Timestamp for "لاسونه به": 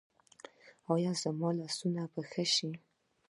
1.59-2.21